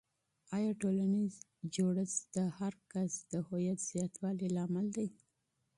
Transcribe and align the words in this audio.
آیا 0.57 0.71
ټولنیز 0.81 1.33
جوړښت 1.73 2.19
د 2.35 2.37
فرد 2.57 2.79
د 3.31 3.33
هویت 3.47 3.79
زیاتوالي 3.91 4.47
لامل 4.55 4.87
دی؟ 4.95 5.07